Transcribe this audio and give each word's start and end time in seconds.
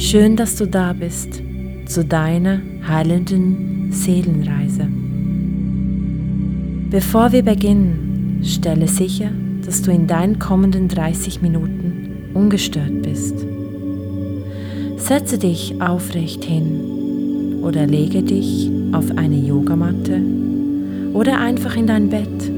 Schön, 0.00 0.36
dass 0.36 0.54
du 0.54 0.66
da 0.66 0.92
bist 0.92 1.42
zu 1.86 2.04
deiner 2.04 2.60
heilenden 2.86 3.90
Seelenreise. 3.90 4.86
Bevor 6.88 7.32
wir 7.32 7.42
beginnen, 7.42 8.40
stelle 8.44 8.86
sicher, 8.86 9.30
dass 9.66 9.82
du 9.82 9.90
in 9.90 10.06
deinen 10.06 10.38
kommenden 10.38 10.86
30 10.86 11.42
Minuten 11.42 12.30
ungestört 12.32 13.02
bist. 13.02 13.34
Setze 14.98 15.36
dich 15.36 15.82
aufrecht 15.82 16.44
hin 16.44 17.58
oder 17.62 17.84
lege 17.84 18.22
dich 18.22 18.70
auf 18.92 19.10
eine 19.16 19.36
Yogamatte 19.36 20.22
oder 21.12 21.40
einfach 21.40 21.74
in 21.74 21.88
dein 21.88 22.08
Bett. 22.08 22.52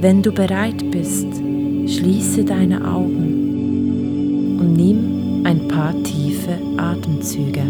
Wenn 0.00 0.20
du 0.20 0.32
bereit 0.32 0.90
bist, 0.90 1.28
schließe 1.86 2.44
deine 2.44 2.84
Augen 2.92 3.29
nimm 4.80 5.44
ein 5.44 5.68
paar 5.68 5.94
tiefe 6.02 6.58
Atemzüge. 6.76 7.62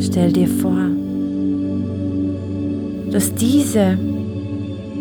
Stell 0.00 0.32
dir 0.32 0.48
vor, 0.48 1.05
dass 3.16 3.34
diese 3.34 3.96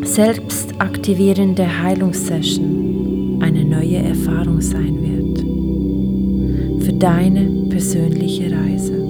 selbstaktivierende 0.03 1.67
Heilungssession 1.83 3.39
eine 3.41 3.65
neue 3.65 3.97
Erfahrung 3.97 4.61
sein 4.61 5.01
wird 5.01 5.39
für 6.81 6.93
deine 6.93 7.67
persönliche 7.67 8.49
Reise. 8.49 9.05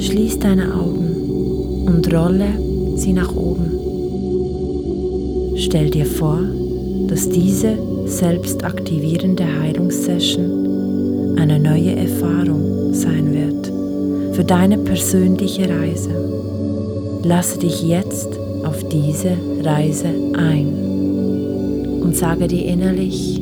Schließ 0.00 0.38
deine 0.38 0.74
Augen 0.74 1.84
und 1.86 2.10
rolle 2.14 2.48
sie 2.96 3.12
nach 3.12 3.36
oben. 3.36 3.72
Stell 5.56 5.90
dir 5.90 6.06
vor, 6.06 6.40
dass 7.08 7.28
diese 7.28 7.76
selbstaktivierende 8.06 9.44
Heilungssession 9.60 11.36
eine 11.38 11.60
neue 11.60 11.94
Erfahrung 11.94 12.94
sein 12.94 13.34
wird 13.34 13.70
für 14.34 14.44
deine 14.44 14.78
persönliche 14.78 15.68
Reise. 15.68 16.30
Lasse 17.22 17.58
dich 17.58 17.82
jetzt 17.82 18.09
diese 18.92 19.36
Reise 19.62 20.08
ein 20.34 20.66
und 22.02 22.16
sage 22.16 22.48
dir 22.48 22.64
innerlich 22.64 23.40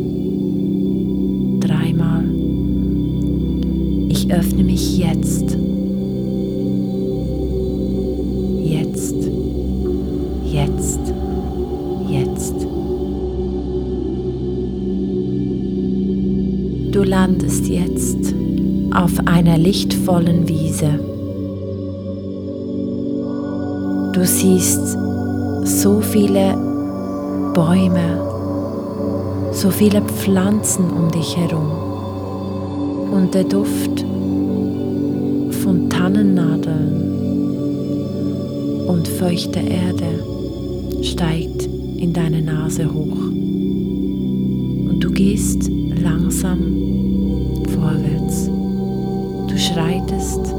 dreimal, 1.60 2.24
ich 4.08 4.30
öffne 4.30 4.64
mich 4.64 4.98
jetzt. 4.98 5.56
Jetzt. 8.62 9.16
Jetzt. 10.44 11.00
Jetzt. 12.10 12.54
Du 16.92 17.02
landest 17.04 17.68
jetzt 17.68 18.34
auf 18.92 19.12
einer 19.26 19.56
lichtvollen 19.56 20.48
Wiese. 20.48 20.98
Du 24.12 24.24
siehst 24.26 24.98
so 25.64 26.00
viele 26.00 26.56
Bäume, 27.54 28.20
so 29.52 29.70
viele 29.70 30.02
Pflanzen 30.02 30.90
um 30.90 31.10
dich 31.10 31.36
herum 31.36 31.70
und 33.12 33.34
der 33.34 33.44
Duft 33.44 34.04
von 35.62 35.88
Tannennadeln 35.90 37.08
und 38.86 39.08
feuchter 39.08 39.60
Erde 39.60 40.24
steigt 41.02 41.68
in 41.96 42.12
deine 42.12 42.42
Nase 42.42 42.92
hoch 42.92 43.16
und 44.90 45.00
du 45.00 45.10
gehst 45.10 45.70
langsam 46.00 46.58
vorwärts. 47.74 48.48
Du 49.48 49.58
schreitest 49.58 50.54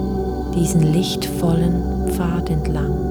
diesen 0.55 0.93
lichtvollen 0.93 2.09
Pfad 2.09 2.49
entlang. 2.49 3.08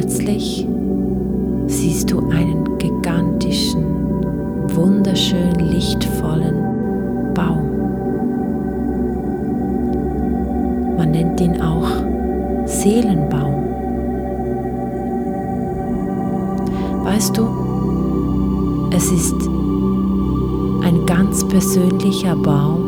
Plötzlich 0.00 0.66
siehst 1.66 2.10
du 2.10 2.20
einen 2.30 2.78
gigantischen, 2.78 3.84
wunderschön 4.74 5.54
lichtvollen 5.56 7.34
Baum. 7.34 7.66
Man 10.96 11.10
nennt 11.10 11.38
ihn 11.42 11.60
auch 11.60 11.90
Seelenbaum. 12.64 13.62
Weißt 17.04 17.36
du, 17.36 17.46
es 18.96 19.12
ist 19.12 19.36
ein 20.82 21.04
ganz 21.04 21.46
persönlicher 21.46 22.36
Baum 22.36 22.80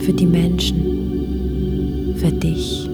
für 0.00 0.14
die 0.14 0.26
Menschen, 0.26 2.14
für 2.16 2.32
dich. 2.32 2.88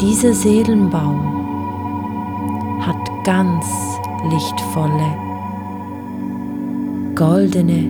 Dieser 0.00 0.34
Seelenbaum 0.34 1.20
hat 2.80 3.10
ganz 3.24 3.64
lichtvolle, 4.30 5.16
goldene, 7.14 7.88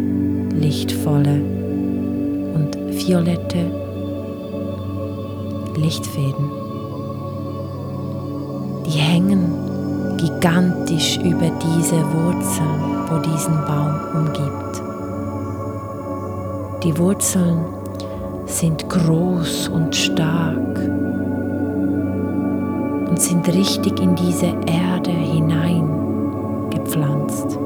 lichtvolle 0.54 1.42
und 2.54 2.76
violette 2.92 3.72
Lichtfäden. 5.74 6.48
Die 8.86 8.98
hängen 8.98 10.16
gigantisch 10.16 11.18
über 11.18 11.50
diese 11.60 12.04
Wurzeln, 12.14 13.08
wo 13.10 13.18
diesen 13.18 13.56
Baum 13.66 13.94
umgibt. 14.14 14.82
Die 16.84 16.96
Wurzeln 16.96 17.64
sind 18.46 18.88
groß 18.88 19.68
und 19.70 19.92
stark 19.96 21.05
und 23.16 23.22
sind 23.22 23.48
richtig 23.48 23.98
in 23.98 24.14
diese 24.14 24.52
Erde 24.66 25.10
hineingepflanzt. 25.10 27.58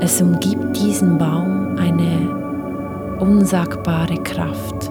Es 0.00 0.20
umgibt 0.20 0.76
diesen 0.76 1.16
Baum 1.16 1.78
eine 1.78 3.16
unsagbare 3.20 4.16
Kraft 4.16 4.90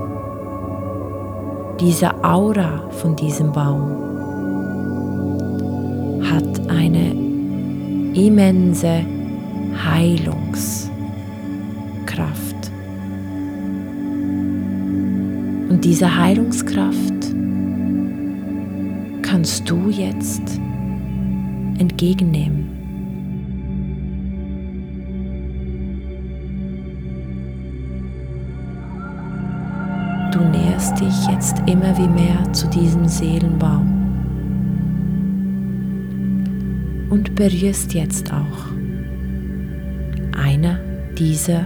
diese 1.81 2.23
Aura 2.23 2.89
von 2.89 3.17
diesem 3.17 3.51
Baum 3.51 3.91
hat 6.23 6.69
eine 6.69 7.11
immense 8.13 9.03
Heilungskraft. 9.83 10.84
Diese 15.85 16.17
Heilungskraft 16.17 17.31
kannst 19.21 19.69
du 19.69 19.91
jetzt 19.91 20.59
entgegennehmen. 21.77 22.65
Du 30.31 30.39
näherst 30.39 30.99
dich 30.99 31.27
jetzt 31.27 31.59
immer 31.67 31.95
wie 31.99 32.07
mehr 32.07 32.51
zu 32.51 32.67
diesem 32.67 33.07
Seelenbaum 33.07 33.87
und 37.11 37.35
berührst 37.35 37.93
jetzt 37.93 38.33
auch 38.33 38.71
einer 40.35 40.79
dieser 41.15 41.63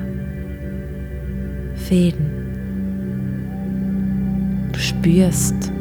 Fäden. 1.75 2.38
Spürst 5.09 5.71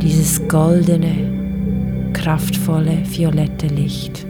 dieses 0.00 0.48
goldene, 0.48 2.10
kraftvolle, 2.14 3.02
violette 3.04 3.66
Licht. 3.66 4.24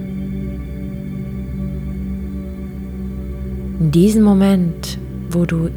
In 3.78 3.92
diesem 3.92 4.24
Moment, 4.24 4.98
wo 5.30 5.44
du 5.44 5.68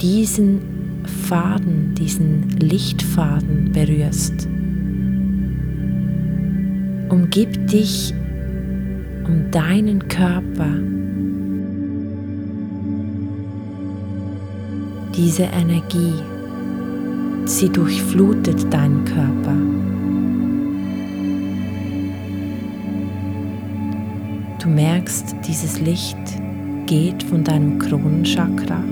diesen 0.00 0.62
Faden, 1.28 1.94
diesen 1.94 2.48
Lichtfaden 2.58 3.70
berührst. 3.70 4.48
Umgib 7.08 7.68
dich 7.68 8.12
um 9.28 9.48
deinen 9.52 10.08
Körper. 10.08 10.74
Diese 15.14 15.44
Energie, 15.44 16.14
sie 17.44 17.68
durchflutet 17.68 18.72
deinen 18.72 19.04
Körper. 19.04 19.56
Du 24.60 24.68
merkst, 24.68 25.34
dieses 25.46 25.80
Licht 25.80 26.16
geht 26.86 27.22
von 27.22 27.42
deinem 27.42 27.78
Kronenchakra 27.78 28.82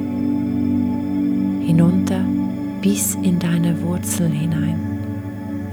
hinunter 1.64 2.25
bis 2.81 3.14
in 3.23 3.38
deine 3.38 3.81
Wurzeln 3.82 4.32
hinein, 4.32 4.81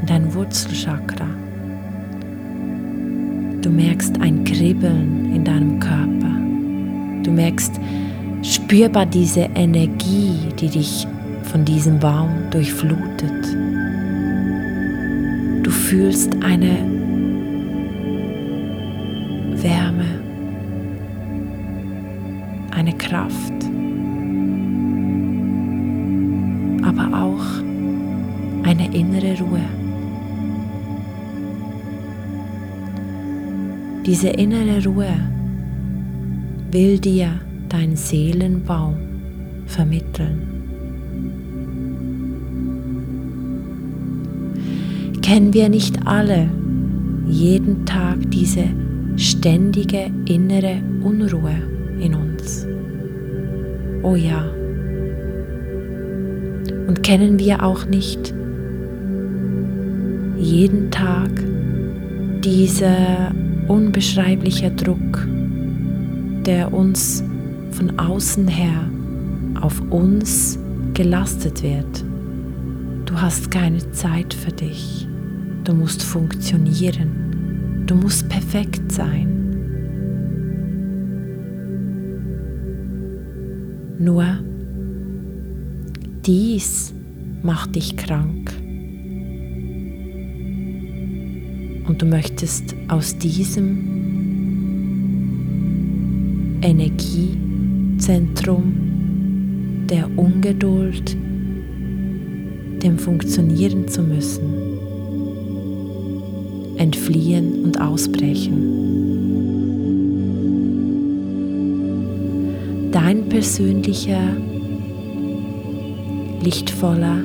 in 0.02 0.06
dein 0.06 0.34
Wurzelchakra. 0.34 1.28
Du 3.62 3.70
merkst 3.72 4.22
ein 4.22 4.44
Kribbeln 4.44 5.34
in 5.34 5.44
deinem 5.44 5.80
Körper. 5.80 6.38
Du 7.24 7.32
merkst 7.32 7.80
spürbar 8.44 9.06
diese 9.06 9.50
Energie, 9.56 10.36
die 10.60 10.70
dich 10.70 11.08
von 11.58 11.66
diesem 11.66 11.98
Baum 11.98 12.30
durchflutet. 12.52 13.44
Du 15.64 15.72
fühlst 15.72 16.32
eine 16.44 16.78
Wärme, 19.56 20.06
eine 22.72 22.94
Kraft. 22.94 23.54
aber 26.84 27.08
auch 27.22 28.66
eine 28.66 28.96
innere 28.96 29.38
Ruhe. 29.40 29.66
Diese 34.06 34.30
innere 34.30 34.84
Ruhe 34.86 35.14
will 36.72 36.98
dir 36.98 37.42
dein 37.68 37.98
Seelenbaum 37.98 38.96
vermitteln. 39.66 40.57
Kennen 45.28 45.54
wir 45.54 45.68
nicht 45.68 46.08
alle 46.08 46.50
jeden 47.28 47.86
Tag 47.86 48.16
diese 48.32 48.64
ständige 49.18 50.10
innere 50.26 50.78
Unruhe 51.04 51.54
in 52.00 52.16
uns? 52.16 52.66
Oh 54.04 54.16
ja. 54.16 54.46
Und 56.88 57.04
kennen 57.04 57.40
wir 57.40 57.62
auch 57.62 57.86
nicht 57.88 58.34
jeden 60.38 60.92
Tag 60.92 61.30
dieser 62.42 63.34
unbeschreibliche 63.68 64.72
Druck, 64.72 65.28
der 66.46 66.74
uns 66.74 67.22
von 67.72 68.00
außen 68.00 68.48
her 68.48 68.90
auf 69.60 69.82
uns 69.90 70.58
gelastet 70.94 71.64
wird. 71.64 72.06
Du 73.06 73.20
hast 73.20 73.52
keine 73.52 73.92
Zeit 73.92 74.34
für 74.34 74.54
dich. 74.54 75.07
Du 75.68 75.74
musst 75.74 76.02
funktionieren. 76.02 77.84
Du 77.86 77.96
musst 77.96 78.30
perfekt 78.30 78.90
sein. 78.90 79.28
Nur 84.00 84.26
dies 86.26 86.94
macht 87.44 87.76
dich 87.76 87.98
krank. 87.98 88.54
Und 91.86 92.02
du 92.02 92.06
möchtest 92.06 92.74
aus 92.88 93.18
diesem 93.18 93.78
Energiezentrum 96.62 98.74
der 99.90 100.10
Ungeduld, 100.18 101.18
dem 102.82 102.98
Funktionieren 102.98 103.90
zu 103.90 104.02
müssen, 104.02 104.57
entfliehen 106.78 107.64
und 107.64 107.82
ausbrechen. 107.82 108.76
Dein 112.92 113.28
persönlicher 113.30 114.22
lichtvoller 116.44 117.18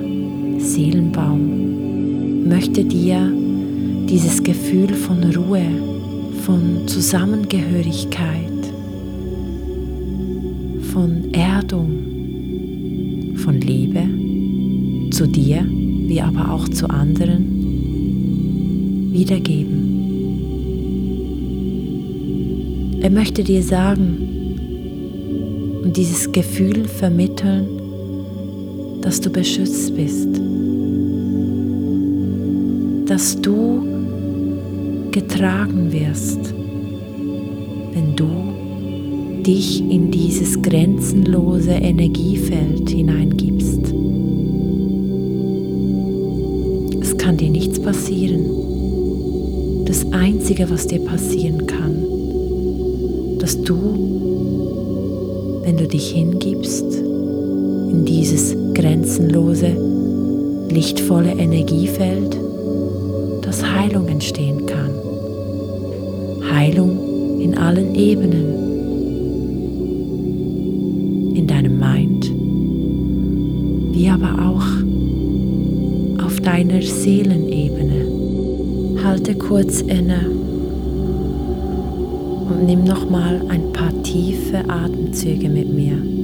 Seelenbaum 0.59 2.49
möchte 2.49 2.85
dir 2.85 3.33
dieses 4.09 4.43
Gefühl 4.43 4.95
von 4.95 5.23
Ruhe, 5.35 5.67
von 6.45 6.87
Zusammengehörigkeit, 6.87 8.39
von 10.93 11.33
Erdung, 11.33 13.35
von 13.37 13.61
Liebe 13.61 14.03
zu 15.11 15.27
dir, 15.27 15.67
wie 15.69 16.21
aber 16.21 16.53
auch 16.53 16.69
zu 16.69 16.89
anderen 16.91 17.62
wiedergeben. 19.13 20.03
Er 23.03 23.11
möchte 23.11 23.43
dir 23.45 23.63
sagen 23.63 24.29
und 25.83 25.97
dieses 25.97 26.31
Gefühl 26.31 26.87
vermitteln, 26.87 27.67
dass 29.01 29.21
du 29.21 29.29
beschützt 29.31 29.95
bist, 29.97 30.29
dass 33.07 33.41
du 33.41 33.83
getragen 35.11 35.93
wirst, 35.93 36.55
wenn 37.93 38.15
du 38.15 38.29
dich 39.43 39.81
in 39.81 40.11
dieses 40.13 40.63
grenzenlose 40.63 41.73
Energiefeld 41.73 42.89
hineingibst. 42.89 43.93
Es 47.01 47.19
kann 47.19 47.37
dir 47.37 47.51
nichts 47.51 47.81
passieren. 47.81 48.63
Das 49.93 50.11
Einzige, 50.11 50.71
was 50.71 50.87
dir 50.87 51.01
passieren 51.01 51.67
kann, 51.67 52.07
dass 53.39 53.61
du, 53.61 53.77
wenn 55.65 55.77
du 55.77 55.87
dich 55.87 56.13
hingibst, 56.13 56.95
in 56.95 58.07
dieses 58.07 58.57
grenzenlose, 58.73 59.77
lichtvolle 60.71 61.33
Energiefeld, 61.33 62.39
dass 63.43 63.63
Heilung 63.63 64.09
entstehen 64.09 64.65
kann. 64.65 64.93
Heilung 66.51 67.39
in 67.43 67.59
allen 67.59 67.95
Ebenen. 67.95 68.47
In 71.37 71.47
deinem 71.47 71.79
Mind, 71.79 72.33
wie 73.95 74.09
aber 74.09 74.39
auch 74.49 74.65
auf 76.25 76.41
deiner 76.41 76.81
Seelenebene. 76.81 78.02
Halte 79.05 79.35
kurz 79.35 79.81
inne 79.81 80.21
und 82.49 82.67
nimm 82.67 82.85
nochmal 82.85 83.43
ein 83.49 83.73
paar 83.73 83.91
tiefe 84.03 84.69
Atemzüge 84.69 85.49
mit 85.49 85.73
mir. 85.73 86.22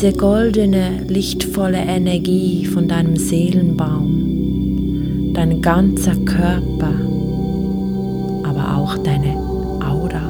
Diese 0.00 0.12
goldene, 0.12 1.00
lichtvolle 1.08 1.78
Energie 1.78 2.64
von 2.66 2.86
deinem 2.86 3.16
Seelenbaum, 3.16 5.32
dein 5.34 5.60
ganzer 5.60 6.14
Körper, 6.24 6.92
aber 8.44 8.76
auch 8.76 8.96
deine 8.98 9.34
Aura 9.84 10.22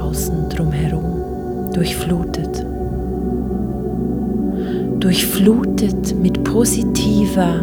außen 0.00 0.48
drumherum 0.48 1.70
durchflutet. 1.74 2.64
Durchflutet 4.98 6.18
mit 6.18 6.42
positiver, 6.44 7.60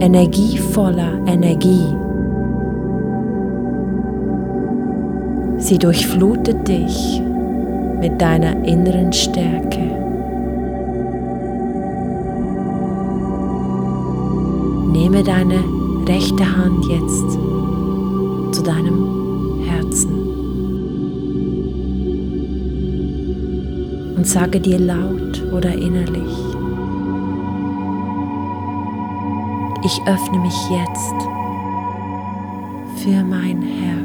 energievoller 0.00 1.22
Energie 1.26 1.86
Sie 5.56 5.78
durchflutet 5.78 6.68
dich 6.68 7.22
mit 8.02 8.20
deiner 8.20 8.64
inneren 8.64 9.12
Stärke. 9.12 9.78
Nehme 14.90 15.22
deine 15.22 15.62
rechte 16.08 16.44
Hand 16.44 16.84
jetzt 16.86 17.30
zu 18.56 18.62
deinem 18.64 19.60
Herzen 19.64 20.10
und 24.16 24.26
sage 24.26 24.58
dir 24.58 24.80
laut, 24.80 25.22
oder 25.52 25.72
innerlich. 25.72 26.34
Ich 29.84 30.00
öffne 30.06 30.38
mich 30.38 30.70
jetzt 30.70 31.14
für 32.96 33.22
mein 33.22 33.62
Herz, 33.62 34.01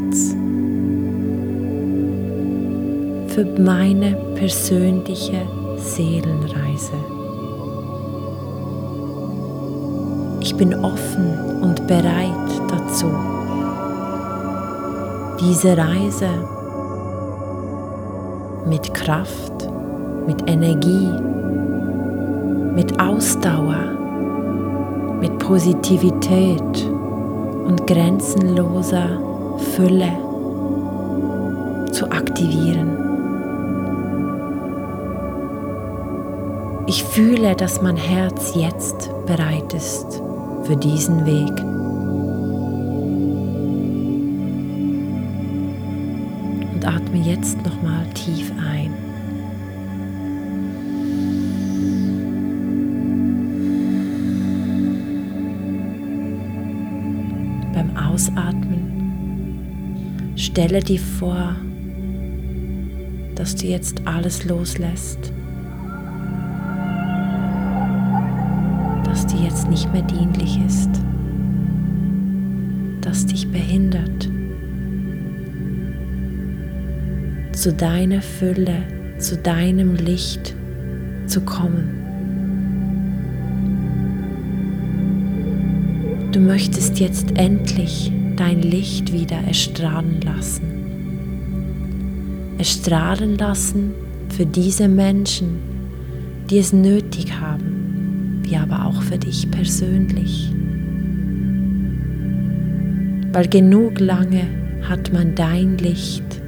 für 3.38 3.46
meine 3.62 4.16
persönliche 4.34 5.46
Seelenreise. 5.76 6.98
Ich 10.40 10.56
bin 10.56 10.74
offen 10.84 11.62
und 11.62 11.86
bereit 11.86 12.50
dazu, 12.68 13.06
diese 15.40 15.78
Reise 15.78 16.30
mit 18.66 18.92
Kraft, 18.96 19.70
mit 20.26 20.50
Energie, 20.50 21.12
mit 22.74 23.00
Ausdauer, 23.00 23.84
mit 25.22 25.38
Positivität 25.38 26.90
und 27.68 27.86
grenzenloser 27.86 29.22
Fülle 29.76 30.12
zu 31.92 32.10
aktivieren. 32.10 33.07
Ich 36.90 37.04
fühle, 37.04 37.54
dass 37.54 37.82
mein 37.82 37.98
Herz 37.98 38.54
jetzt 38.56 39.10
bereit 39.26 39.74
ist 39.74 40.22
für 40.64 40.78
diesen 40.78 41.26
Weg. 41.26 41.52
Und 46.74 46.86
atme 46.86 47.18
jetzt 47.18 47.58
nochmal 47.66 48.06
tief 48.14 48.54
ein. 48.58 48.94
Beim 57.74 57.98
Ausatmen 57.98 58.86
stelle 60.38 60.80
dir 60.80 61.02
vor, 61.02 61.54
dass 63.36 63.58
du 63.58 63.68
jetzt 63.68 64.08
alles 64.08 64.46
loslässt 64.46 65.34
dir 69.38 69.46
jetzt 69.46 69.70
nicht 69.70 69.92
mehr 69.92 70.02
dienlich 70.04 70.60
ist, 70.66 70.90
das 73.02 73.26
dich 73.26 73.50
behindert, 73.50 74.30
zu 77.54 77.74
deiner 77.74 78.22
Fülle, 78.22 78.84
zu 79.18 79.38
deinem 79.38 79.96
Licht 79.96 80.56
zu 81.26 81.42
kommen. 81.42 81.94
Du 86.32 86.40
möchtest 86.40 87.00
jetzt 87.00 87.38
endlich 87.38 88.12
dein 88.36 88.62
Licht 88.62 89.12
wieder 89.12 89.38
erstrahlen 89.38 90.22
lassen. 90.22 90.62
Erstrahlen 92.60 93.38
lassen 93.38 93.94
für 94.30 94.46
diese 94.46 94.88
Menschen, 94.88 95.60
die 96.50 96.60
es 96.60 96.74
nötig 96.74 97.40
haben 97.40 97.77
wie 98.48 98.58
aber 98.58 98.86
auch 98.86 99.02
für 99.02 99.18
dich 99.18 99.50
persönlich. 99.52 100.52
Weil 103.34 103.48
genug 103.48 104.00
lange 104.00 104.44
hat 104.84 105.12
man 105.12 105.36
dein 105.36 105.78
Licht, 105.78 106.42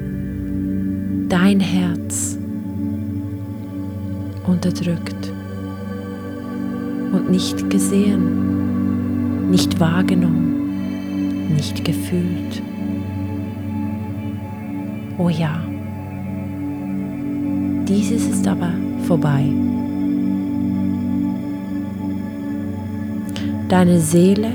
dein 1.27 1.59
Herz 1.59 2.37
unterdrückt 4.45 5.31
und 7.11 7.29
nicht 7.29 7.69
gesehen, 7.69 9.49
nicht 9.51 9.79
wahrgenommen, 9.79 11.49
nicht 11.55 11.83
gefühlt. 11.83 12.61
Oh 15.17 15.29
ja, 15.29 15.61
dieses 17.87 18.25
ist 18.25 18.47
aber 18.47 18.71
vorbei. 19.05 19.68
Deine 23.69 23.99
Seele 23.99 24.51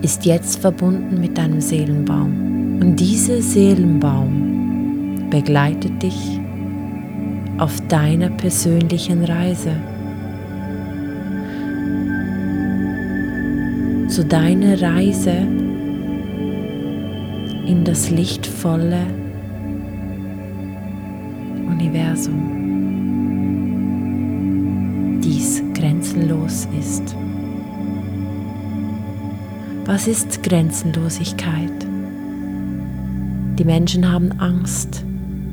ist 0.00 0.24
jetzt 0.24 0.60
verbunden 0.60 1.20
mit 1.20 1.36
deinem 1.36 1.60
Seelenbaum. 1.60 2.78
Und 2.80 2.96
dieser 2.96 3.42
Seelenbaum 3.42 5.28
begleitet 5.28 6.02
dich 6.02 6.40
auf 7.58 7.78
deiner 7.88 8.30
persönlichen 8.30 9.24
Reise. 9.24 9.72
Zu 14.08 14.24
deiner 14.24 14.80
Reise 14.80 15.46
in 17.66 17.84
das 17.84 18.08
lichtvolle 18.08 19.04
Universum, 21.68 22.40
dies 25.22 25.62
grenzenlos 25.74 26.66
ist. 26.80 27.14
Was 29.86 30.08
ist 30.08 30.42
Grenzenlosigkeit? 30.42 31.86
Die 33.58 33.64
Menschen 33.64 34.10
haben 34.10 34.32
Angst 34.40 35.04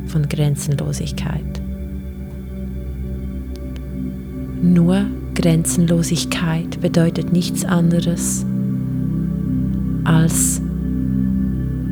von 0.08 0.30
Grenzenlosigkeit. 0.30 1.62
Nur 4.62 5.06
Grenzenlosigkeit 5.36 6.80
bedeutet 6.80 7.34
nichts 7.34 7.66
anderes 7.66 8.46
als 10.06 10.62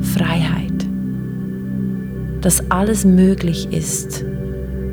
Freiheit. 0.02 0.88
Dass 2.40 2.72
alles 2.72 3.04
möglich 3.04 3.68
ist, 3.74 4.24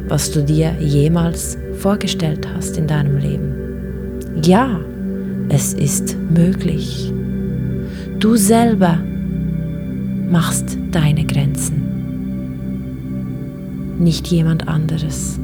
was 0.09 0.33
du 0.33 0.43
dir 0.43 0.75
jemals 0.81 1.57
vorgestellt 1.79 2.49
hast 2.57 2.77
in 2.77 2.89
deinem 2.89 3.19
Leben. 3.19 4.43
Ja, 4.43 4.81
es 5.49 5.75
ist 5.75 6.17
möglich. 6.29 7.13
Du 8.19 8.35
selber 8.37 8.99
machst 10.31 10.79
deine 10.91 11.25
Grenzen, 11.27 11.83
nicht 13.99 14.29
jemand 14.29 14.67
anderes. 14.67 15.39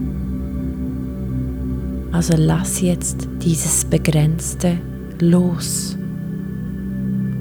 Also 2.13 2.35
lass 2.37 2.81
jetzt 2.81 3.29
dieses 3.43 3.85
Begrenzte 3.85 4.79
los 5.21 5.99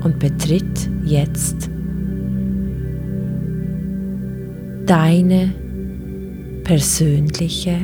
und 0.03 0.19
betritt 0.19 0.89
jetzt 1.05 1.69
deine 4.85 5.53
persönliche, 6.65 7.77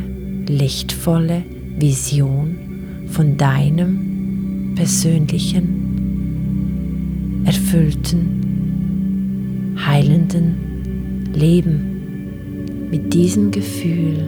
lichtvolle 0.47 1.43
Vision 1.77 2.57
von 3.07 3.37
deinem 3.37 4.73
persönlichen 4.75 5.76
erfüllten, 7.47 8.27
heilenden 9.83 11.29
Leben. 11.33 12.89
Mit 12.91 13.13
diesem 13.13 13.51
Gefühl 13.51 14.25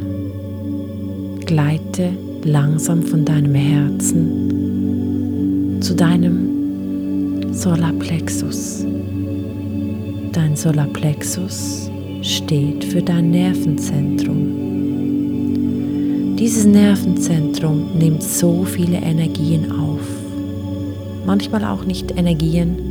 gleite 1.46 2.12
langsam 2.46 3.04
von 3.04 3.26
deinem 3.26 3.56
Herzen 3.56 4.22
zu 5.82 5.96
deinem 5.96 7.54
Solarplexus. 7.54 8.86
Dein 10.32 10.56
Solarplexus 10.56 11.92
steht 12.22 12.86
für 12.86 13.02
dein 13.02 13.32
Nervenzentrum. 13.32 14.56
Dieses 16.38 16.66
Nervenzentrum 16.66 17.98
nimmt 17.98 18.24
so 18.24 18.64
viele 18.64 18.96
Energien 18.98 19.74
auf. 19.74 20.00
Manchmal 21.26 21.66
auch 21.66 21.84
nicht 21.84 22.18
Energien, 22.18 22.89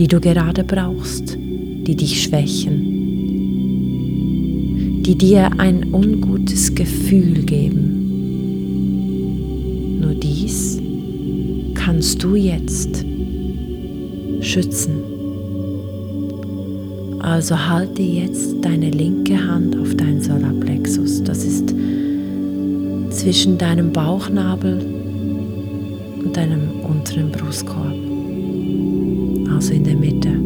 die 0.00 0.08
du 0.08 0.18
gerade 0.18 0.64
brauchst, 0.64 1.36
die 1.36 1.94
dich 1.94 2.22
schwächen, 2.22 2.80
die 5.02 5.14
dir 5.14 5.50
ein 5.58 5.92
ungutes 5.92 6.74
Gefühl 6.74 7.42
geben. 7.42 7.98
Nur 10.00 10.14
dies 10.14 10.80
kannst 11.74 12.22
du 12.22 12.34
jetzt 12.34 13.04
schützen. 14.40 15.02
Also 17.18 17.68
halte 17.68 18.00
jetzt 18.00 18.54
deine 18.62 18.88
linke 18.88 19.36
Hand 19.36 19.78
auf 19.78 19.94
deinen 19.96 20.22
Solarplexus. 20.22 21.22
Das 21.24 21.44
ist 21.44 21.74
zwischen 23.10 23.58
deinem 23.58 23.92
Bauchnabel 23.92 24.78
und 26.24 26.34
deinem 26.34 26.70
unteren 26.88 27.30
Brustkorb 27.30 28.09
also 29.60 29.74
in 29.74 29.84
der 29.84 29.94
Mitte. 29.94 30.39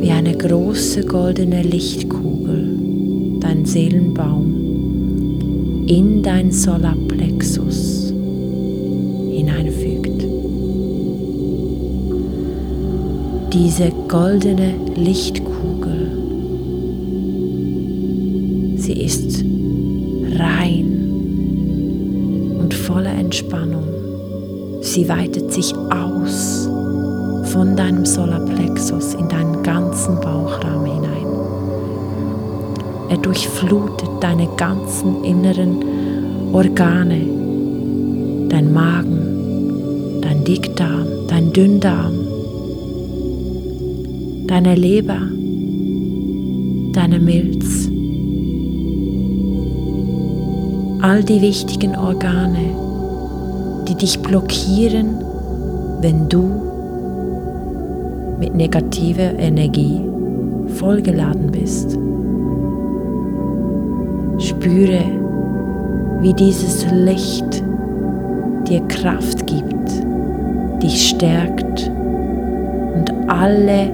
Wie 0.00 0.10
eine 0.10 0.36
große 0.36 1.04
goldene 1.04 1.62
Lichtkugel 1.62 2.78
dein 3.40 3.64
Seelenbaum 3.64 5.84
in 5.86 6.22
dein 6.22 6.50
Solarplexus 6.50 8.12
hineinfügt. 9.30 10.26
Diese 13.52 13.92
goldene 14.08 14.74
Lichtkugel, 14.96 16.10
sie 18.76 19.04
ist 19.04 19.44
rein 20.38 21.04
und 22.60 22.74
voller 22.74 23.14
Entspannung. 23.14 23.84
Sie 24.80 25.08
weitet 25.08 25.52
sich 25.52 25.74
aus 25.74 26.15
von 27.56 27.74
deinem 27.74 28.04
Solarplexus 28.04 29.14
in 29.14 29.28
deinen 29.30 29.62
ganzen 29.62 30.20
Bauchraum 30.20 30.84
hinein. 30.84 31.26
Er 33.08 33.16
durchflutet 33.16 34.10
deine 34.20 34.46
ganzen 34.58 35.24
inneren 35.24 36.52
Organe, 36.52 37.22
dein 38.50 38.74
Magen, 38.74 40.20
dein 40.20 40.44
Dickdarm, 40.44 41.06
dein 41.28 41.50
Dünndarm, 41.54 42.12
deine 44.46 44.74
Leber, 44.74 45.22
deine 46.92 47.18
Milz, 47.18 47.88
all 51.00 51.24
die 51.24 51.40
wichtigen 51.40 51.96
Organe, 51.96 52.74
die 53.88 53.94
dich 53.94 54.18
blockieren, 54.18 55.24
wenn 56.02 56.28
du 56.28 56.66
mit 58.38 58.54
negativer 58.54 59.38
Energie 59.38 60.00
vollgeladen 60.78 61.50
bist. 61.50 61.98
Spüre, 64.38 65.00
wie 66.20 66.34
dieses 66.34 66.86
Licht 66.92 67.62
dir 68.68 68.80
Kraft 68.88 69.46
gibt, 69.46 70.82
dich 70.82 71.08
stärkt 71.10 71.90
und 72.94 73.12
alle 73.28 73.90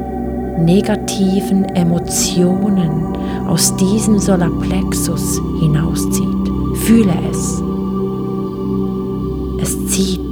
negativen 0.58 1.64
Emotionen 1.74 3.16
aus 3.46 3.74
diesem 3.76 4.18
Solarplexus 4.18 5.40
hinauszieht. 5.60 6.26
Fühle 6.86 7.14
es. 7.30 7.62
Es 9.60 9.86
zieht, 9.88 10.31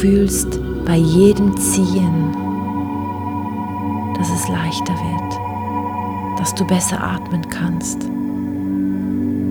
fühlst 0.00 0.58
bei 0.86 0.96
jedem 0.96 1.54
Ziehen, 1.58 2.32
dass 4.16 4.30
es 4.30 4.48
leichter 4.48 4.94
wird, 4.94 6.38
dass 6.38 6.54
du 6.54 6.64
besser 6.64 7.02
atmen 7.02 7.46
kannst, 7.50 8.08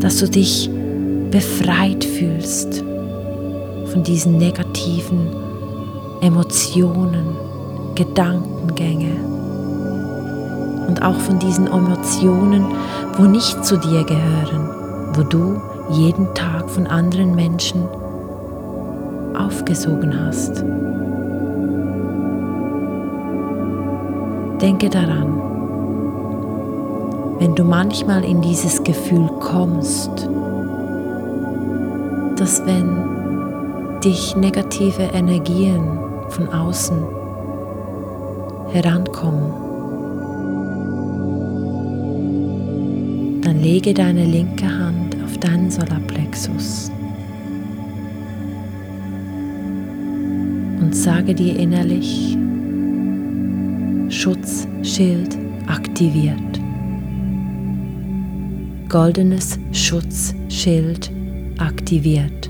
dass 0.01 0.17
du 0.17 0.27
dich 0.27 0.67
befreit 1.29 2.03
fühlst 2.03 2.83
von 3.91 4.01
diesen 4.03 4.37
negativen 4.37 5.27
Emotionen, 6.21 7.27
Gedankengänge 7.93 9.17
und 10.87 11.03
auch 11.03 11.19
von 11.19 11.37
diesen 11.37 11.67
Emotionen, 11.67 12.65
wo 13.17 13.23
nicht 13.23 13.63
zu 13.63 13.77
dir 13.77 14.03
gehören, 14.03 15.13
wo 15.13 15.21
du 15.21 15.61
jeden 15.91 16.33
Tag 16.33 16.71
von 16.71 16.87
anderen 16.87 17.35
Menschen 17.35 17.83
aufgesogen 19.39 20.13
hast. 20.25 20.63
Denke 24.61 24.89
daran, 24.89 25.41
wenn 27.39 27.55
du 27.55 27.63
manchmal 27.63 28.25
in 28.25 28.41
dieses 28.41 28.83
Gefühl 28.83 29.29
kommst, 29.39 30.29
dass 32.35 32.65
wenn 32.65 33.99
dich 34.01 34.35
negative 34.35 35.03
Energien 35.13 35.81
von 36.27 36.49
außen 36.49 36.97
herankommen, 38.71 39.53
dann 43.41 43.59
lege 43.61 43.93
deine 43.93 44.25
linke 44.25 44.65
Hand 44.65 45.15
auf 45.23 45.37
deinen 45.37 45.71
Solarplexus 45.71 46.91
und 50.79 50.95
sage 50.95 51.33
dir 51.33 51.57
innerlich, 51.57 52.37
Schutzschild 54.09 55.37
aktiviert. 55.67 56.59
Goldenes 58.89 59.59
Schutzschild 59.71 61.11
aktiviert. 61.59 62.49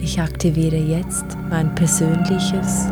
Ich 0.00 0.20
aktiviere 0.20 0.76
jetzt 0.76 1.24
mein 1.48 1.74
persönliches, 1.74 2.86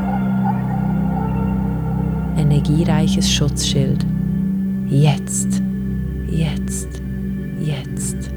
energiereiches 2.37 3.31
Schutzschild. 3.31 4.05
Jetzt 4.89 5.61
jetzt, 6.31 6.89
jetzt. 7.61 8.31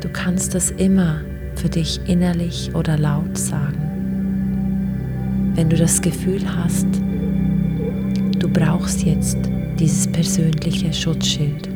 Du 0.00 0.08
kannst 0.12 0.54
das 0.54 0.70
immer 0.72 1.20
für 1.62 1.68
dich 1.68 2.00
innerlich 2.08 2.74
oder 2.74 2.98
laut 2.98 3.38
sagen. 3.38 3.78
Wenn 5.54 5.70
du 5.70 5.76
das 5.76 6.02
Gefühl 6.02 6.40
hast, 6.56 6.88
du 8.40 8.48
brauchst 8.48 9.04
jetzt 9.04 9.38
dieses 9.78 10.10
persönliche 10.10 10.92
Schutzschild. 10.92 11.68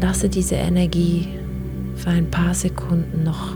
Lasse 0.00 0.30
diese 0.30 0.54
Energie 0.54 1.28
für 1.96 2.08
ein 2.08 2.30
paar 2.30 2.54
Sekunden 2.54 3.22
noch 3.22 3.54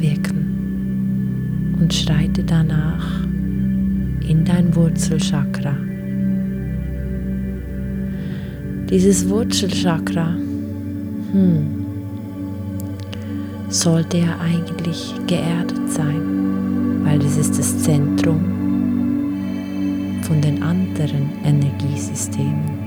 wirken 0.00 1.76
und 1.78 1.94
schreite 1.94 2.42
danach 2.42 3.22
in 4.28 4.44
dein 4.44 4.74
Wurzelchakra. 4.74 5.76
Dieses 8.90 9.28
Wurzelchakra, 9.28 10.34
hm, 11.32 11.81
sollte 13.72 14.18
ja 14.18 14.38
eigentlich 14.40 15.14
geerdet 15.26 15.90
sein, 15.90 17.00
weil 17.04 17.18
das 17.18 17.36
ist 17.36 17.58
das 17.58 17.78
Zentrum 17.82 18.40
von 20.22 20.40
den 20.40 20.62
anderen 20.62 21.30
Energiesystemen. 21.44 22.82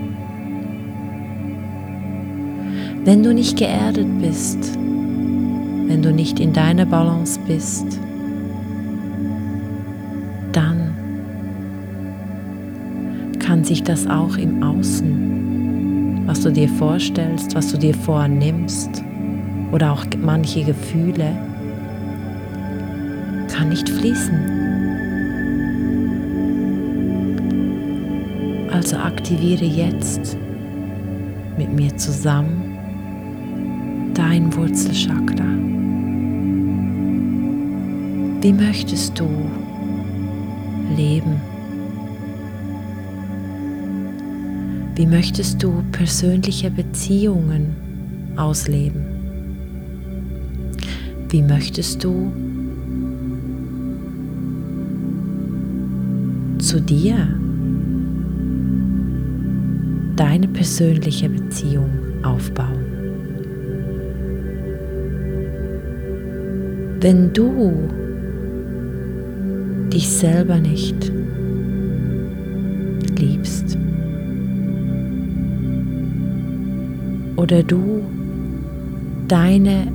Wenn 3.03 3.23
du 3.23 3.33
nicht 3.33 3.57
geerdet 3.57 4.07
bist, 4.21 4.77
wenn 4.77 6.01
du 6.01 6.11
nicht 6.11 6.39
in 6.39 6.53
deiner 6.53 6.85
Balance 6.85 7.39
bist, 7.47 7.99
dann 10.51 10.95
kann 13.39 13.63
sich 13.63 13.83
das 13.83 14.07
auch 14.07 14.37
im 14.37 14.63
Außen 14.63 15.35
was 16.25 16.41
du 16.41 16.51
dir 16.51 16.67
vorstellst, 16.67 17.55
was 17.55 17.71
du 17.71 17.77
dir 17.77 17.93
vornimmst 17.93 19.03
oder 19.75 19.91
auch 19.91 20.05
manche 20.21 20.63
Gefühle, 20.63 21.35
kann 23.53 23.67
nicht 23.67 23.89
fließen. 23.89 24.39
Also 28.71 28.95
aktiviere 28.95 29.65
jetzt 29.65 30.38
mit 31.57 31.73
mir 31.73 31.93
zusammen 31.97 32.77
dein 34.13 34.55
Wurzelchakra. 34.55 35.43
Wie 38.41 38.53
möchtest 38.53 39.19
du 39.19 39.27
leben? 40.95 41.41
Wie 44.95 45.05
möchtest 45.05 45.61
du 45.61 45.83
persönliche 45.91 46.71
Beziehungen 46.71 47.75
ausleben? 48.38 49.04
Wie 51.35 51.41
möchtest 51.41 52.01
du 52.01 52.31
zu 56.59 56.79
dir 56.79 57.27
deine 60.15 60.47
persönliche 60.47 61.27
Beziehung 61.27 61.89
aufbauen? 62.23 62.85
Wenn 67.01 67.33
du 67.33 67.89
dich 69.91 70.07
selber 70.07 70.57
nicht 70.57 71.11
liebst, 73.19 73.77
oder 77.35 77.61
du 77.61 78.05
deine 79.27 79.91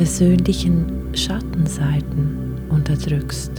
persönlichen 0.00 0.86
Schattenseiten 1.12 2.56
unterdrückst, 2.70 3.52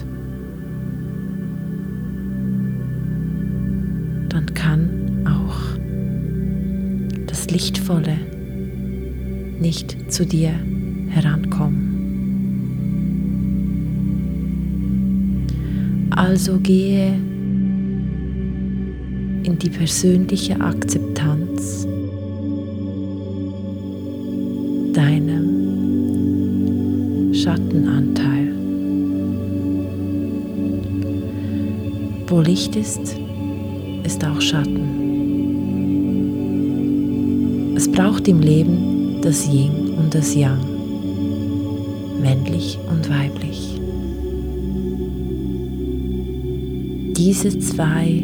dann 4.27 4.51
kann 4.55 5.23
auch 5.27 5.55
das 7.27 7.51
Lichtvolle 7.51 8.17
nicht 9.59 10.11
zu 10.11 10.25
dir 10.25 10.55
herankommen. 11.09 11.91
Also 16.09 16.57
gehe 16.57 17.13
in 19.43 19.59
die 19.59 19.69
persönliche 19.69 20.59
Akzeptanz 20.59 21.85
Licht 32.51 32.75
ist, 32.75 33.15
ist 34.03 34.25
auch 34.25 34.41
Schatten. 34.41 34.83
Es 37.77 37.89
braucht 37.89 38.27
im 38.27 38.41
Leben 38.41 39.21
das 39.21 39.47
Yin 39.47 39.93
und 39.97 40.13
das 40.13 40.35
Yang, 40.35 40.59
männlich 42.21 42.77
und 42.89 43.09
weiblich. 43.09 43.79
Diese 47.15 47.57
zwei 47.59 48.21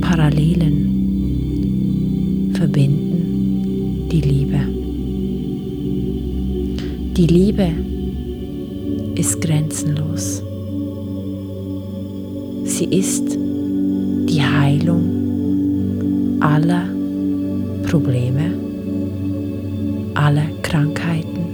Parallelen 0.00 0.88
verbinden 2.54 4.08
die 4.10 4.22
Liebe. 4.22 4.60
Die 7.14 7.26
Liebe 7.26 7.68
ist 9.16 9.38
grenzenlos. 9.42 10.42
Sie 12.82 12.98
ist 12.98 13.38
die 13.38 14.42
Heilung 14.42 16.38
aller 16.40 16.88
Probleme, 17.84 18.54
aller 20.14 20.48
Krankheiten 20.62 21.44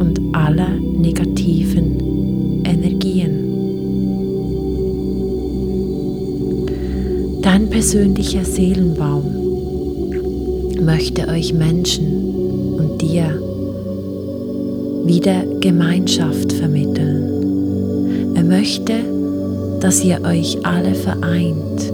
und 0.00 0.20
aller 0.32 0.70
negativen 0.98 2.64
Energien. 2.64 3.44
Dein 7.40 7.70
persönlicher 7.70 8.44
Seelenbaum 8.44 9.26
möchte 10.84 11.28
euch 11.28 11.54
Menschen 11.54 12.74
und 12.80 13.00
dir 13.00 13.40
wieder 15.08 15.42
Gemeinschaft 15.60 16.52
vermitteln. 16.52 16.87
Möchte, 18.58 19.04
dass 19.78 20.02
ihr 20.02 20.20
euch 20.24 20.58
alle 20.66 20.92
vereint 20.92 21.92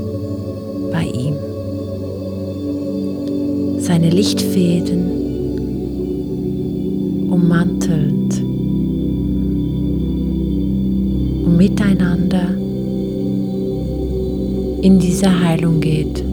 bei 0.91 1.05
ihm. 1.05 1.35
Seine 3.81 4.09
Lichtfäden 4.09 5.03
ummantelnd 7.31 8.43
und 11.45 11.57
miteinander 11.59 12.49
in 14.81 14.99
diese 14.99 15.39
Heilung 15.45 15.81
geht. 15.81 16.25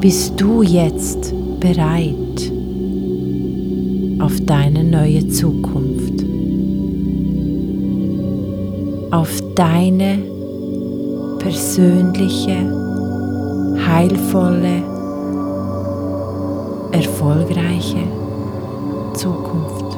Bist 0.00 0.34
du 0.40 0.62
jetzt 0.62 1.34
bereit 1.58 2.52
auf 4.20 4.40
deine 4.46 4.84
neue 4.84 5.26
Zukunft? 5.26 5.87
Auf 9.10 9.40
deine 9.54 10.18
persönliche, 11.38 12.56
heilvolle, 13.86 14.82
erfolgreiche 16.92 18.02
Zukunft. 19.14 19.96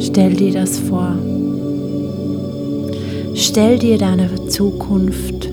Stell 0.00 0.34
dir 0.34 0.52
das 0.52 0.78
vor. 0.78 1.16
Stell 3.34 3.78
dir 3.78 3.98
deine 3.98 4.46
Zukunft 4.46 5.48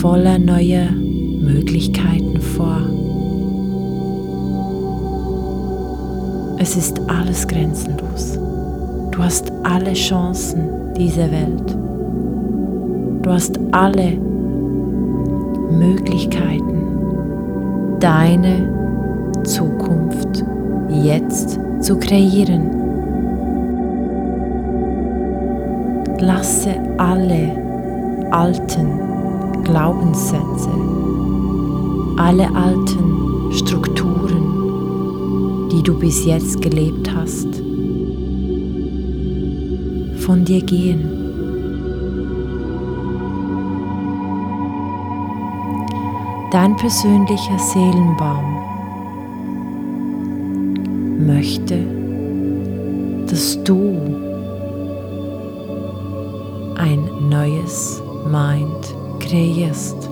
voller 0.00 0.38
neuer 0.38 0.90
Möglichkeiten 0.90 2.40
vor. 2.40 2.97
Es 6.70 6.76
ist 6.76 7.00
alles 7.08 7.48
grenzenlos. 7.48 8.38
Du 9.10 9.24
hast 9.24 9.50
alle 9.62 9.94
Chancen 9.94 10.92
dieser 10.98 11.30
Welt. 11.30 11.74
Du 13.22 13.30
hast 13.30 13.58
alle 13.72 14.18
Möglichkeiten, 15.70 16.82
deine 18.00 18.68
Zukunft 19.44 20.44
jetzt 20.90 21.58
zu 21.80 21.96
kreieren. 21.98 22.68
Lasse 26.20 26.74
alle 26.98 28.28
alten 28.30 28.88
Glaubenssätze, 29.64 30.68
alle 32.18 32.54
alten 32.54 33.52
Strukturen, 33.52 34.57
die 35.72 35.82
du 35.82 35.98
bis 35.98 36.24
jetzt 36.24 36.62
gelebt 36.62 37.10
hast, 37.14 37.62
von 40.18 40.44
dir 40.44 40.62
gehen. 40.62 41.18
Dein 46.50 46.76
persönlicher 46.76 47.58
Seelenbaum 47.58 48.58
möchte, 51.26 51.78
dass 53.26 53.62
du 53.64 53.98
ein 56.76 57.28
neues 57.28 58.02
Mind 58.30 58.96
kreierst, 59.20 60.08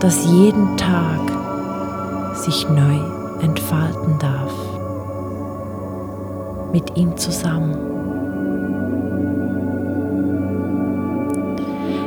das 0.00 0.24
jeden 0.24 0.76
Tag 0.78 1.27
sich 2.50 2.66
neu 2.70 2.98
entfalten 3.42 4.18
darf, 4.18 4.54
mit 6.72 6.96
ihm 6.96 7.14
zusammen. 7.18 7.76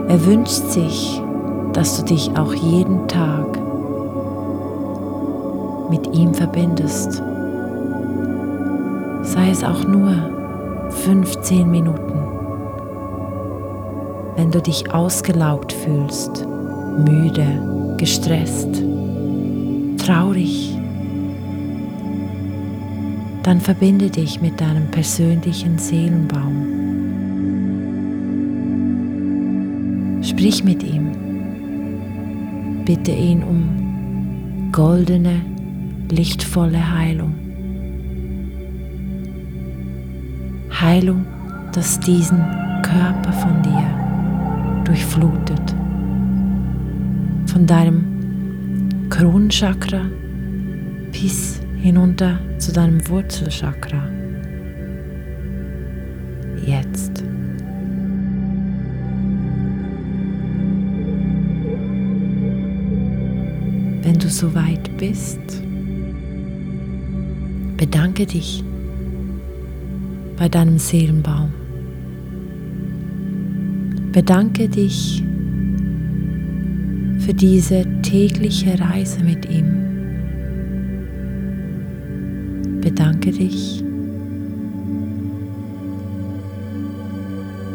Er 0.07 0.25
wünscht 0.25 0.63
sich, 0.71 1.21
dass 1.73 1.97
du 1.97 2.05
dich 2.05 2.31
auch 2.35 2.55
jeden 2.55 3.07
Tag 3.07 3.59
mit 5.91 6.11
ihm 6.15 6.33
verbindest, 6.33 7.21
sei 9.21 9.51
es 9.51 9.63
auch 9.63 9.83
nur 9.83 10.11
15 10.89 11.69
Minuten. 11.69 12.19
Wenn 14.35 14.49
du 14.49 14.59
dich 14.59 14.91
ausgelaugt 14.91 15.71
fühlst, 15.71 16.47
müde, 16.97 17.95
gestresst, 17.97 18.90
traurig, 20.11 20.77
dann 23.43 23.61
verbinde 23.61 24.09
dich 24.09 24.41
mit 24.41 24.59
deinem 24.59 24.87
persönlichen 24.91 25.77
Seelenbaum. 25.77 26.67
Sprich 30.21 30.65
mit 30.65 30.83
ihm. 30.83 31.11
Bitte 32.83 33.11
ihn 33.11 33.41
um 33.41 34.69
goldene, 34.73 35.45
lichtvolle 36.09 36.93
Heilung. 36.93 37.33
Heilung, 40.81 41.25
dass 41.71 41.99
diesen 42.01 42.39
Körper 42.81 43.31
von 43.31 43.61
dir 43.63 44.83
durchflutet. 44.83 45.73
Von 47.45 47.65
deinem 47.65 48.00
Kronenchakra 49.11 50.09
bis 51.11 51.61
hinunter 51.75 52.39
zu 52.57 52.71
deinem 52.71 53.05
Wurzelchakra. 53.09 54.07
Jetzt. 56.65 57.21
Wenn 64.01 64.17
du 64.17 64.29
soweit 64.29 64.89
bist, 64.97 65.61
bedanke 67.75 68.25
dich 68.25 68.63
bei 70.37 70.47
deinem 70.47 70.79
Seelenbaum. 70.79 71.51
Bedanke 74.13 74.69
dich 74.69 75.21
für 77.25 77.33
diese 77.33 77.85
tägliche 78.01 78.79
Reise 78.79 79.23
mit 79.23 79.47
ihm. 79.49 79.81
Bedanke 82.81 83.31
dich, 83.31 83.83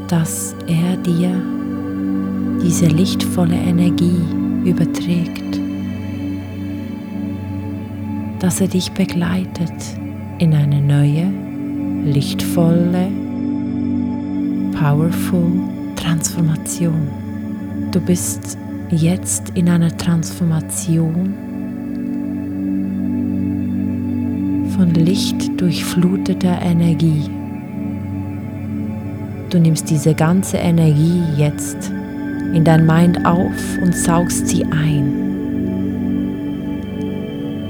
dass 0.08 0.54
er 0.66 0.96
dir 0.96 1.30
diese 2.62 2.86
lichtvolle 2.86 3.54
Energie 3.54 4.20
überträgt, 4.64 5.60
dass 8.40 8.60
er 8.60 8.68
dich 8.68 8.90
begleitet 8.92 9.72
in 10.38 10.54
eine 10.54 10.80
neue, 10.80 11.32
lichtvolle, 12.04 13.08
powerful 14.72 15.52
Transformation. 15.94 17.08
Du 17.92 18.00
bist 18.00 18.58
jetzt 18.90 19.50
in 19.54 19.68
einer 19.68 19.96
Transformation 19.96 21.34
von 24.76 24.90
Licht 24.94 25.60
durchfluteter 25.60 26.60
Energie. 26.62 27.28
Du 29.50 29.58
nimmst 29.58 29.90
diese 29.90 30.14
ganze 30.14 30.58
Energie 30.58 31.22
jetzt 31.36 31.90
in 32.52 32.64
dein 32.64 32.86
Mind 32.86 33.24
auf 33.26 33.78
und 33.82 33.94
saugst 33.94 34.48
sie 34.48 34.64
ein 34.64 35.26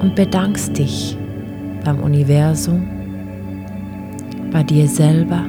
und 0.00 0.14
bedankst 0.14 0.76
dich 0.76 1.16
beim 1.85 2.00
Universum, 2.00 2.88
bei 4.50 4.62
dir 4.62 4.87
selber 4.88 5.44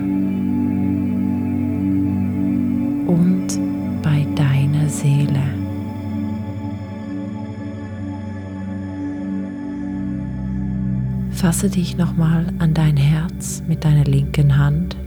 Fasse 11.48 11.70
dich 11.70 11.96
nochmal 11.96 12.48
an 12.60 12.74
dein 12.74 12.98
Herz 12.98 13.64
mit 13.70 13.86
deiner 13.86 14.04
linken 14.04 14.58
Hand 14.58 14.98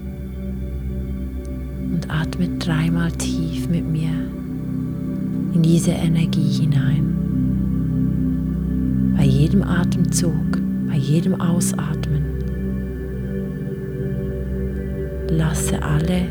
und 1.92 2.08
atme 2.08 2.48
dreimal 2.58 3.12
tief 3.12 3.68
mit 3.68 3.86
mir 3.86 4.08
in 5.52 5.60
diese 5.62 5.90
Energie 5.90 6.62
hinein. 6.62 7.14
Bei 9.18 9.24
jedem 9.24 9.62
Atemzug, 9.62 10.58
bei 10.88 10.96
jedem 10.96 11.38
Ausatmen 11.38 12.24
lasse 15.28 15.82
alle 15.82 16.22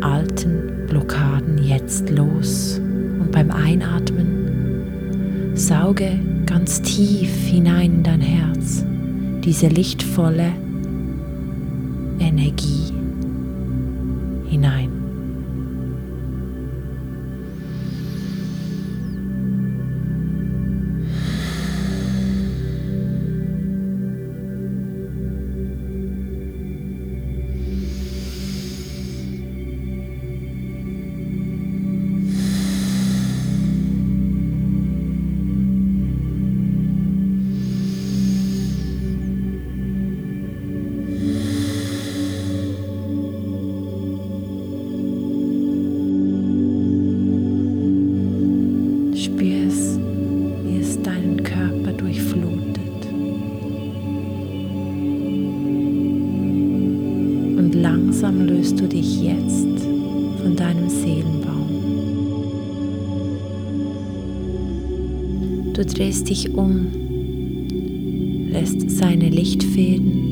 alten 0.00 0.86
Blockaden 0.88 1.58
jetzt 1.62 2.08
los 2.08 2.80
und 3.20 3.30
beim 3.30 3.50
Einatmen 3.50 4.13
sauge 5.64 6.20
ganz 6.44 6.82
tief 6.82 7.30
hinein 7.46 7.94
in 7.94 8.02
dein 8.02 8.20
Herz 8.20 8.84
diese 9.42 9.68
lichtvolle 9.68 10.52
Energie 12.18 12.92
hinein. 14.50 14.93
Löst 58.74 58.80
du 58.80 58.88
dich 58.88 59.22
jetzt 59.22 59.86
von 60.42 60.56
deinem 60.56 60.88
Seelenbaum. 60.88 61.68
Du 65.72 65.84
drehst 65.84 66.28
dich 66.28 66.54
um, 66.54 66.86
lässt 68.50 68.90
seine 68.90 69.28
Lichtfäden 69.28 70.23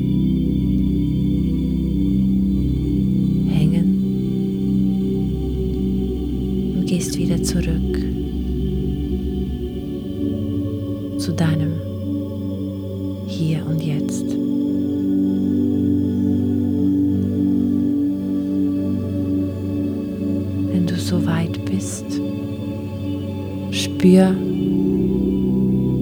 spür 24.13 24.29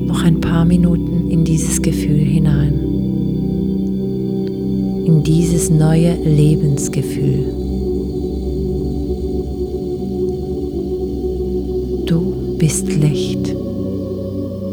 noch 0.06 0.24
ein 0.24 0.42
paar 0.42 0.66
Minuten 0.66 1.30
in 1.30 1.46
dieses 1.46 1.82
Gefühl 1.82 2.20
hinein, 2.20 2.74
in 5.06 5.24
dieses 5.24 5.70
neue 5.70 6.16
Lebensgefühl. 6.16 7.46
Du 12.06 12.58
bist 12.58 12.88
Licht, 12.94 13.56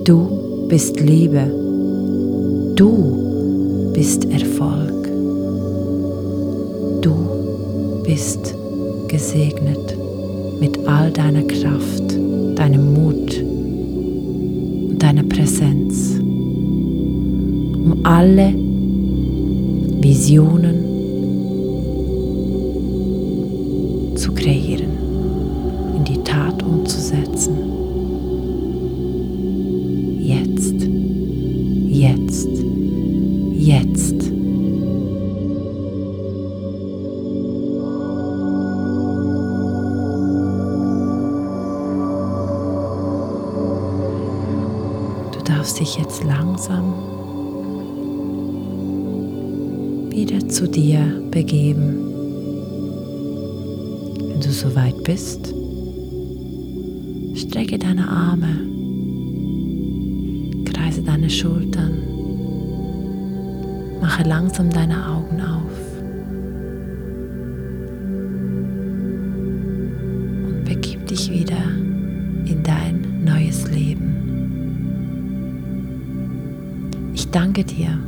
du 0.04 0.66
bist 0.68 0.98
Liebe, 1.00 1.46
du 2.74 3.92
bist 3.94 4.24
Erfolg, 4.24 5.08
du 7.02 7.14
bist 8.04 8.54
gesegnet 9.06 9.96
mit 10.60 10.76
all 10.88 11.12
deiner 11.12 11.44
Kraft 11.44 12.17
deinem 12.58 12.92
Mut 12.92 13.40
und 14.90 14.98
deiner 14.98 15.22
Präsenz, 15.22 16.18
um 16.18 18.00
alle 18.02 18.52
Visionen 20.00 20.87
mache 64.08 64.22
langsam 64.22 64.70
deine 64.70 65.06
Augen 65.06 65.38
auf 65.42 65.70
und 70.46 70.64
begib 70.64 71.06
dich 71.06 71.30
wieder 71.30 71.62
in 72.46 72.62
dein 72.62 73.22
neues 73.22 73.70
Leben. 73.70 74.14
Ich 77.12 77.28
danke 77.30 77.64
dir 77.64 77.98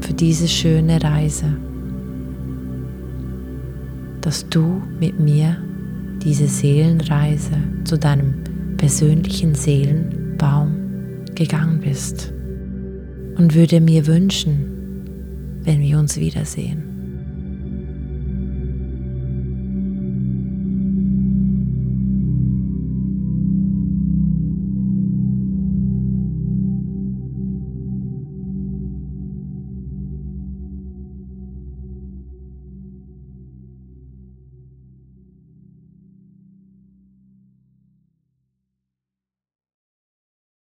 für 0.00 0.12
diese 0.12 0.48
schöne 0.48 1.00
Reise, 1.00 1.56
dass 4.22 4.48
du 4.48 4.82
mit 4.98 5.20
mir 5.20 5.56
diese 6.20 6.48
Seelenreise 6.48 7.58
zu 7.84 7.96
deinem 7.96 8.34
persönlichen 8.76 9.54
Seelenbaum 9.54 10.74
gegangen 11.36 11.78
bist 11.78 12.32
und 13.36 13.54
würde 13.54 13.80
mir 13.80 14.08
wünschen, 14.08 14.69
wenn 15.62 15.80
wir 15.80 15.98
uns 15.98 16.16
wiedersehen. 16.16 16.89